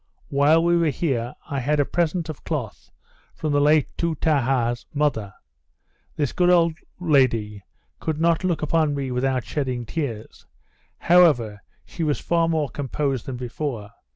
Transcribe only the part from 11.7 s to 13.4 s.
she was far more composed than